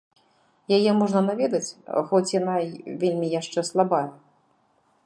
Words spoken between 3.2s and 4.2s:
яшчэ слабая.